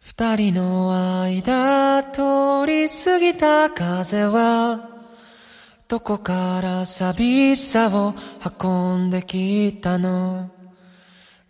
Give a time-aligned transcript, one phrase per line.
[0.00, 4.80] 二人の間通り過ぎた風は
[5.88, 8.14] どこから寂しさを
[8.60, 10.48] 運んできたの？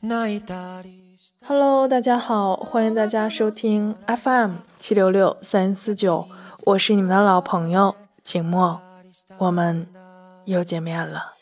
[0.02, 1.16] 泣いたり
[1.46, 6.28] Hello，大家好，欢迎大家收听 FM 七六六三四九，
[6.64, 7.94] 我是你们的老朋友
[8.24, 8.80] 景墨，
[9.38, 9.86] 我们
[10.44, 11.34] 又见面了。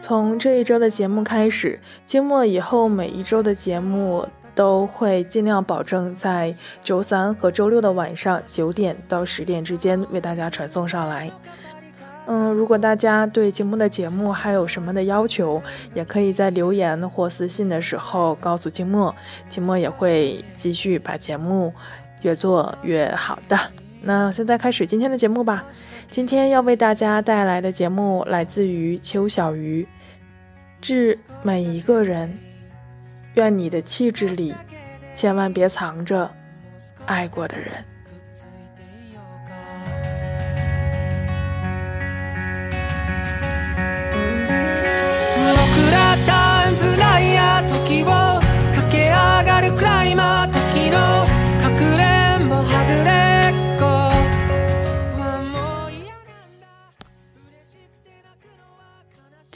[0.00, 11.30] 从这一周的节目开始，节目以后每一周的节目都会尽量保证在周三和周六的晚上九点到十点之间为大家传送上来。
[12.26, 15.62] 嗯，如果大家对节目的节目还有什么的要求，
[15.94, 19.14] 也可以在留言或私信的时候告诉静默，
[19.48, 21.72] 静默也会继续把节目
[22.22, 23.56] 越做越好的。
[24.02, 25.64] 那现在开始今天的节目吧。
[26.10, 29.86] 今天要为大家带来的节目来自于邱小鱼。
[30.80, 32.38] 致每一个人，
[33.34, 34.54] 愿你的气质里，
[35.14, 36.30] 千万别藏着
[37.04, 37.84] 爱过的人。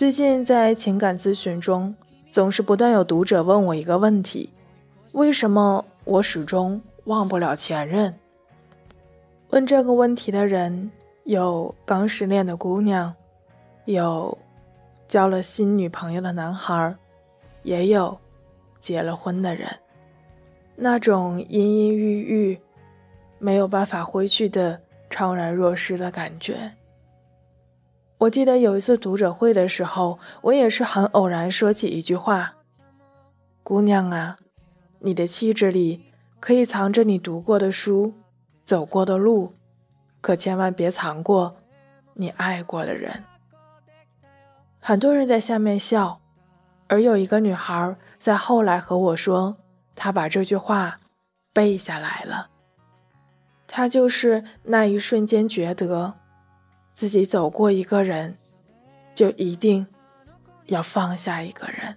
[0.05, 1.95] 最近在情感咨询中，
[2.29, 4.51] 总是不断有读者问我一个问题：
[5.13, 8.15] 为什么我始终忘不了前任？
[9.49, 10.91] 问这个问题的人
[11.23, 13.15] 有刚失恋的姑娘，
[13.87, 14.37] 有
[15.09, 16.95] 交了新女朋友的男孩，
[17.63, 18.19] 也有
[18.79, 19.67] 结了婚的人。
[20.77, 22.61] 那种阴阴郁郁、
[23.39, 26.71] 没有办法挥去的怅然若失的感觉。
[28.25, 32.55] 我记得有一次读者会的时候，我也是很偶然说起一句话
[33.63, 34.37] ：“姑娘啊，
[35.01, 36.05] 你的气质里
[36.41, 38.15] 可以藏着你读过的书、
[38.65, 39.55] 走过的路，
[40.23, 41.57] 可千万别藏过
[42.15, 43.25] 你爱过的人。”
[44.81, 46.21] 很多人在下面笑，
[46.89, 49.57] 而有一个女孩在后来和我说，
[49.95, 50.99] 她把这句话
[51.53, 52.49] 背下来了。
[53.67, 56.15] 她就是那一瞬间觉得。
[56.95, 58.37] 自己走过一个人，
[59.17, 59.85] 就一定
[60.67, 61.97] 要放下一个人。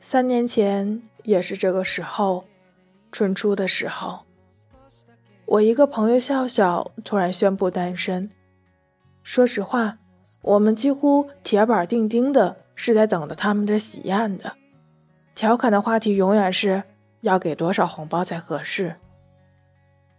[0.00, 2.44] 三年前也是这个时候，
[3.12, 4.27] 春初的时候。
[5.48, 8.30] 我一个朋友笑笑突然宣布单身。
[9.22, 9.96] 说实话，
[10.42, 14.52] 我们几乎铁板钉钉的是在等着他们的喜宴的。
[15.34, 16.82] 调侃的话题永远是
[17.22, 18.94] 要给多少红包才合适。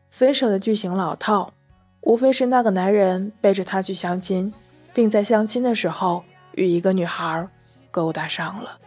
[0.10, 1.54] 分手的剧情老套，
[2.02, 4.52] 无非是那个男人背着她去相亲，
[4.96, 6.24] 并在相亲的时候
[6.56, 7.48] 与一个女孩
[7.92, 8.80] 勾搭上了。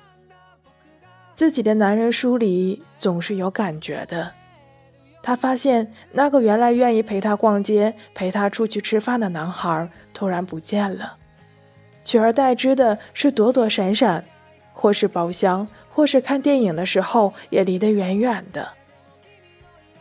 [1.36, 4.32] 自己的男人书里总是有感觉的。
[5.22, 11.16] 他发现那个原来愿意陪他逛街、陪他出去吃饭的男孩突然不见了，
[12.02, 14.24] 取而代之的是躲躲闪闪，
[14.72, 18.68] 或是包厢，或是看电影的时候也离得远远的。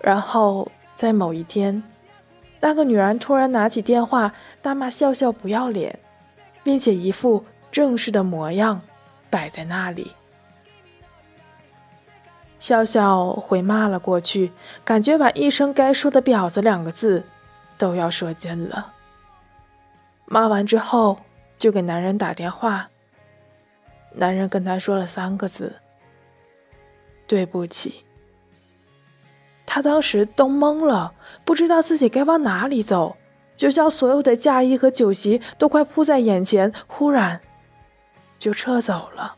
[0.01, 1.83] 然后在某一天，
[2.59, 5.99] 那个女人突然拿起电话，大骂笑笑不要脸，
[6.63, 8.81] 并且一副正式的模样
[9.29, 10.11] 摆在那里。
[12.61, 14.51] 笑笑回骂了过去，
[14.85, 17.23] 感觉把一生该说的“婊子”两个字
[17.75, 18.93] 都要说尽了。
[20.25, 21.17] 骂完之后，
[21.57, 22.87] 就给男人打电话。
[24.13, 25.77] 男人跟他说了三个字
[27.25, 28.05] ：“对不起。”
[29.65, 33.17] 他当时都懵了，不知道自己该往哪里走，
[33.57, 37.41] 就像所有的嫁衣和酒席都快铺在眼前，忽然
[38.37, 39.37] 就撤走了。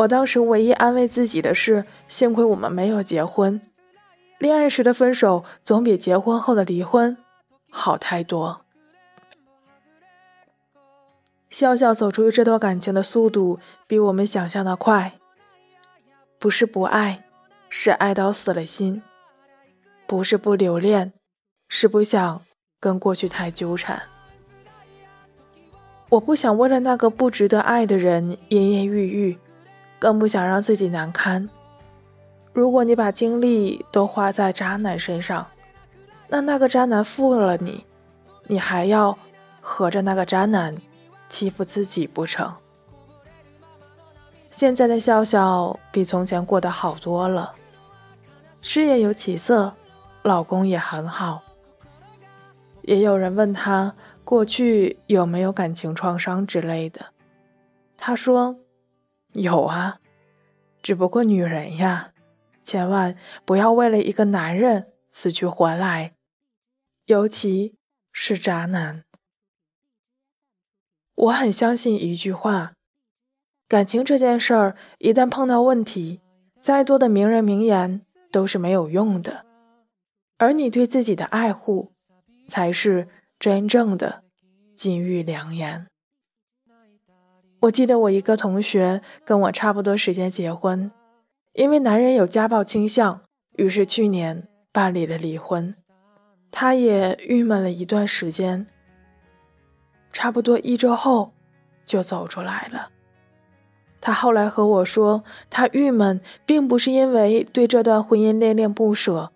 [0.00, 3.60] 我当时唯一安慰自己的是，幸亏我们没有结婚。
[4.38, 7.18] 恋爱时的分手总比结婚后的离婚
[7.70, 8.62] 好太多。
[11.50, 15.12] 笑笑走出这段感情的速度比我们想象的快。
[16.38, 17.24] 不是不爱，
[17.68, 19.02] 是爱到死了心；
[20.06, 21.12] 不是不留恋，
[21.68, 22.40] 是不想
[22.78, 24.00] 跟过去太纠缠。
[26.08, 29.38] 我不想为了那个不值得爱的人，阴阴郁郁。
[30.00, 31.48] 更不想让自己难堪。
[32.52, 35.46] 如果你把精力都花在渣男身上，
[36.26, 37.84] 那那个渣男负了你，
[38.46, 39.16] 你还要
[39.60, 40.74] 合着那个渣男
[41.28, 42.52] 欺负自己不成？
[44.50, 47.54] 现在的笑笑比从前过得好多了，
[48.62, 49.72] 事业有起色，
[50.22, 51.42] 老公也很好。
[52.82, 53.94] 也有人问他
[54.24, 57.06] 过去有没有感情创伤之类的，
[57.96, 58.56] 他说
[59.32, 60.00] 有啊，
[60.82, 62.12] 只不过女人呀，
[62.64, 66.14] 千万不要为了一个男人死去活来，
[67.06, 67.76] 尤其
[68.12, 69.04] 是渣男。
[71.14, 72.72] 我很相信一句话。
[73.68, 76.20] 感情这件事儿，一旦碰到问题，
[76.60, 78.00] 再多的名人名言
[78.32, 79.44] 都是没有用的，
[80.38, 81.92] 而你对自己的爱护，
[82.48, 84.24] 才是真正的
[84.74, 85.89] 金玉良言。
[87.60, 90.90] 我记得我一个同学跟我差不多时间结婚，
[91.52, 93.20] 因为男人有家暴倾向，
[93.56, 95.74] 于是去年办理了离婚。
[96.50, 98.66] 他也郁闷了一段时间，
[100.10, 101.32] 差不多一周后
[101.84, 102.88] 就走出来了。
[104.00, 109.30] 他后来和我说，他郁闷，并不是因为对这段婚姻恋恋不舍，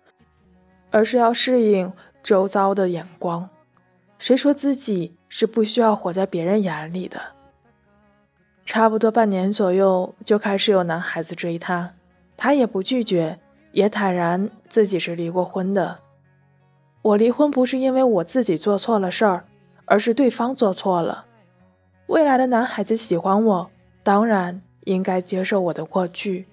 [0.89, 1.93] 而是要适应
[2.23, 3.47] 周遭的眼光。
[4.17, 7.34] 谁说自己是不需要活在别人眼里的？
[8.65, 11.91] 差不多半年左右，就开始有男孩子追她，
[12.35, 13.39] 她也不拒绝，
[13.71, 15.99] 也坦然自己是离过婚的。
[17.01, 19.45] 我离婚不是因为我自己做错了事儿，
[19.85, 21.25] 而是对方做错了。
[22.07, 23.71] 未来的男孩子喜欢我。
[24.03, 26.45] 当然应该接受我的过去。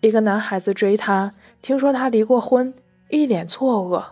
[0.00, 2.72] 一个男孩子追她，听说她离过婚，
[3.10, 4.02] 一脸错愕。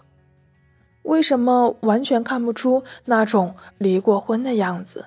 [1.05, 5.07] 为什么完全看不出那种离过婚的样子？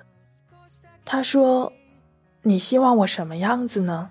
[1.04, 1.72] 他说
[2.42, 4.10] ：“你希望我什么样子呢？”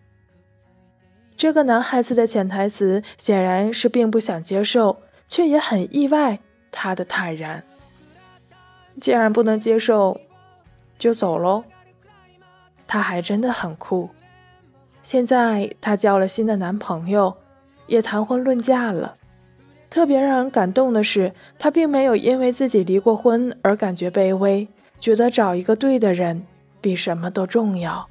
[1.35, 6.39] 这个男孩子的潜台词显然是并不想接受，却也很意外
[6.71, 7.63] 他的坦然。
[8.99, 10.19] 既然不能接受，
[10.99, 11.63] 就走喽。
[12.85, 14.09] 他还真的很酷，
[15.01, 17.37] 现在她交了新的男朋友，
[17.87, 19.15] 也谈婚论嫁了。
[19.89, 24.67] 特别让人感动的是，她并没有因为自己离过婚而感觉卑微，
[24.99, 26.45] 觉得找一个对的人
[26.81, 28.09] 比什么都重要。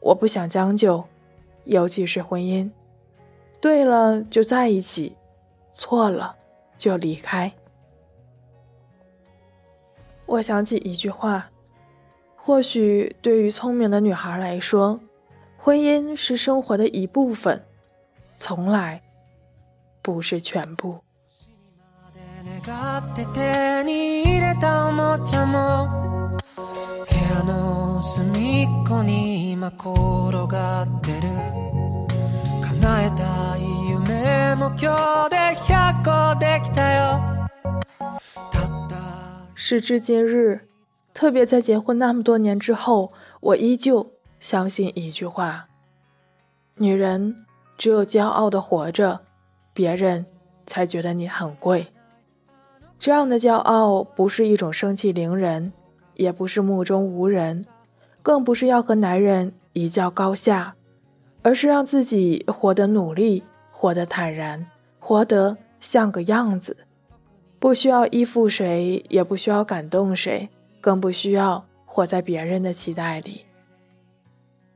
[0.00, 1.04] 我不想将就，
[1.64, 2.70] 尤其是婚姻，
[3.60, 5.16] 对了就在一起，
[5.72, 6.36] 错了
[6.76, 7.52] 就离开。
[10.26, 11.48] 我想起一句话。
[12.36, 15.00] 或许对于聪明的女孩来说，
[15.56, 17.64] 婚姻是生活的一部分，
[18.36, 19.00] 从来
[20.02, 21.00] 不是全部。
[39.54, 40.68] 时至今日。
[41.14, 44.10] 特别在结婚那么多年之后，我依旧
[44.40, 45.68] 相信一句话：
[46.76, 47.36] 女人
[47.78, 49.20] 只有骄傲的活着，
[49.72, 50.26] 别人
[50.66, 51.86] 才觉得你很贵。
[52.98, 55.72] 这样的骄傲不是一种盛气凌人，
[56.14, 57.64] 也不是目中无人，
[58.24, 60.74] 更不是要和男人一较高下，
[61.42, 64.64] 而是让自己活得努力，活得坦然，
[64.98, 66.74] 活得像个样子，
[67.58, 70.48] 不需要依附谁，也不需要感动谁。
[70.80, 73.42] 更不需要活在别人的期待里，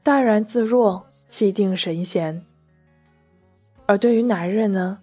[0.02, 2.42] 淡然自若，气定神闲。
[3.86, 5.00] 而对于男人呢，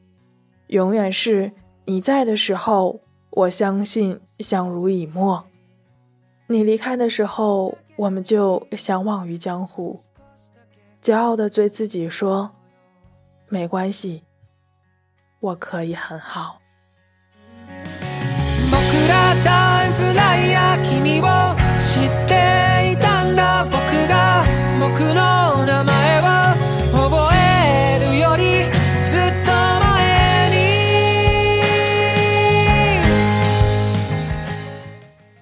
[0.68, 1.52] 永远是
[1.86, 5.44] 你在的时候，我相信相濡以沫；
[6.48, 10.00] 你离开的时候，我们就相忘于江湖。
[11.02, 12.52] 骄傲的对自己说
[13.50, 14.24] ：“没关系，
[15.40, 16.60] 我可以很好。”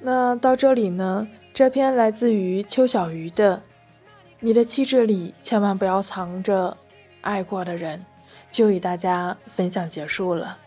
[0.06, 1.26] 那到这里呢？
[1.54, 3.58] 这篇来自于邱小鱼的
[4.40, 6.76] 《你的气质里千万不要藏着
[7.22, 8.00] 爱过的人》，
[8.50, 10.58] 就与大家分享结束了。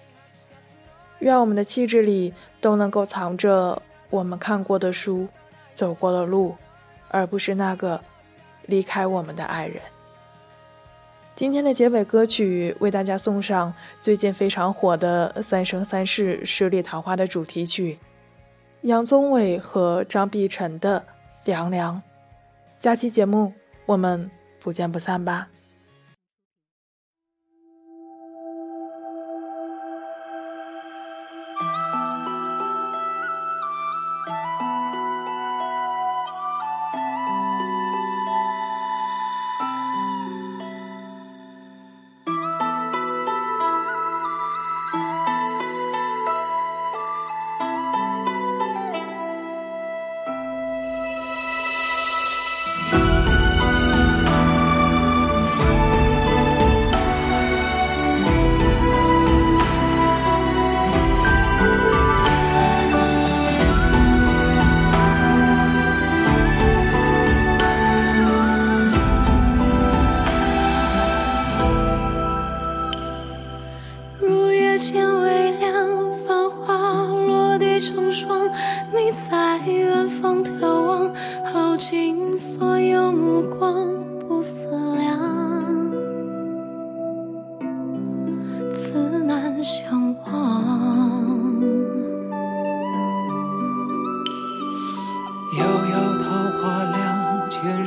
[1.18, 5.26] 愿我们的气质里都能够藏着我们看过的书、
[5.74, 6.54] 走过的路，
[7.08, 8.00] 而不是那个
[8.66, 9.82] 离开我们的爱人。
[11.34, 17.98] 今天的结尾歌曲为大家送上最近非常火的《三生三世十里桃花》的主题曲，
[18.86, 21.00] 杨宗纬和张碧晨的
[21.44, 21.96] 《凉凉》。
[22.78, 23.52] 下期节目
[23.84, 25.48] 我们不见不散吧。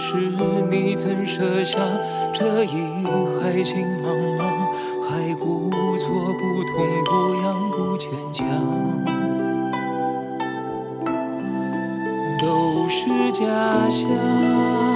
[0.09, 0.15] 是
[0.71, 1.77] 你怎设下
[2.33, 3.05] 这一
[3.39, 4.41] 海情茫茫，
[5.07, 6.73] 还故作不痛
[7.05, 8.43] 不痒不坚强，
[12.39, 13.45] 都是假
[13.87, 14.88] 象。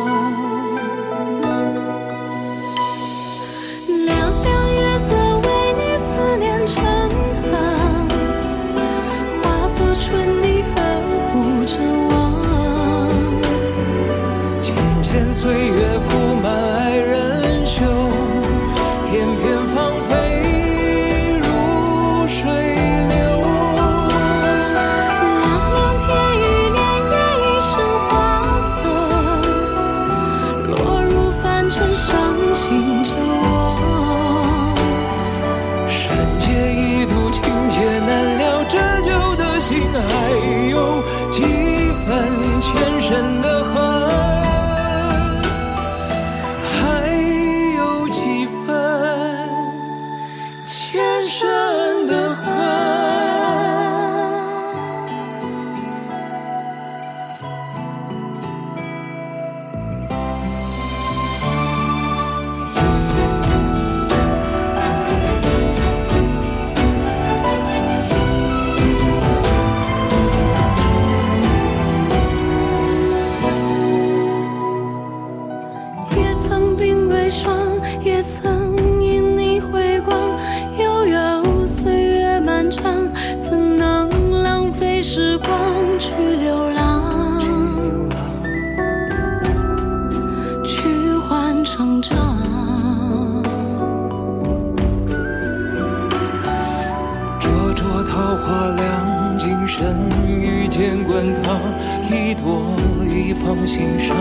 [103.45, 104.15] 放心上，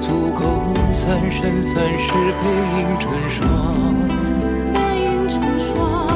[0.00, 0.42] 足够
[0.92, 2.12] 三生三世
[2.42, 3.94] 背影成双，
[4.74, 6.08] 背影成双，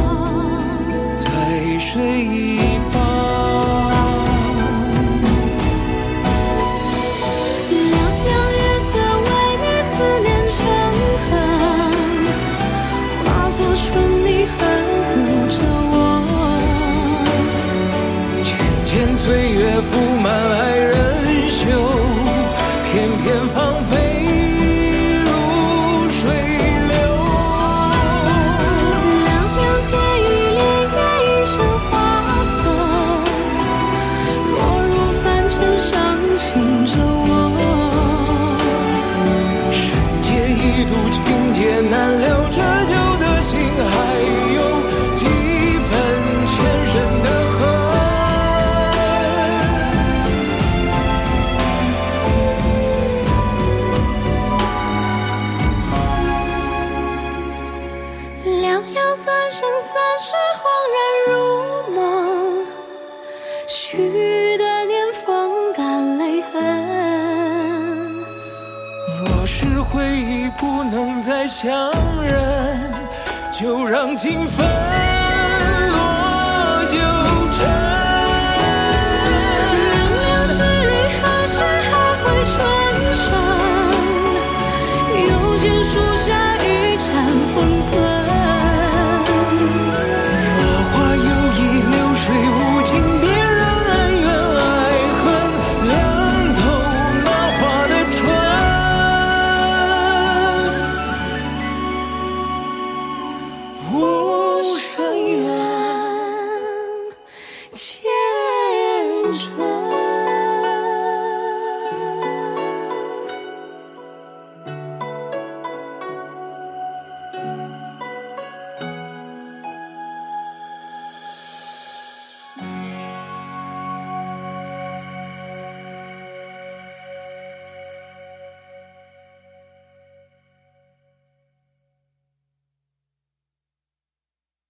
[1.16, 2.58] 在水
[19.18, 20.67] 岁月铺满爱